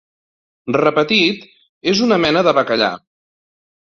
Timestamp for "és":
1.93-2.01